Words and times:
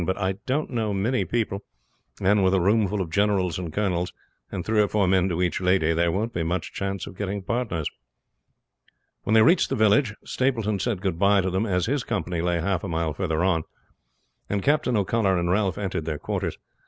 But 0.03 0.17
I 0.19 0.31
don't 0.47 0.71
know 0.71 0.95
many 0.95 1.25
people, 1.25 1.63
and 2.19 2.43
with 2.43 2.55
a 2.55 2.59
room 2.59 2.87
full 2.87 3.01
of 3.01 3.11
generals 3.11 3.59
and 3.59 3.71
colonels, 3.71 4.11
and 4.51 4.65
three 4.65 4.81
or 4.81 4.87
four 4.87 5.07
men 5.07 5.29
to 5.29 5.43
each 5.43 5.61
lady, 5.61 5.93
there 5.93 6.11
won't 6.11 6.33
be 6.33 6.41
much 6.41 6.73
chance 6.73 7.05
of 7.05 7.15
getting 7.15 7.43
partners." 7.43 7.87
When 9.25 9.35
they 9.35 9.43
reached 9.43 9.69
the 9.69 9.75
village 9.75 10.15
Stapleton 10.25 10.79
said 10.79 11.03
good 11.03 11.19
by 11.19 11.41
to 11.41 11.51
them, 11.51 11.67
as 11.67 11.85
his 11.85 12.03
company 12.03 12.41
lay 12.41 12.59
half 12.59 12.83
a 12.83 12.87
mile 12.87 13.13
further 13.13 13.43
on; 13.43 13.63
and 14.49 14.63
Captain 14.63 14.97
O'Connor 14.97 15.37
and 15.37 15.51
Ralph 15.51 15.77
entered 15.77 16.05
their 16.05 16.17
quarters. 16.17 16.57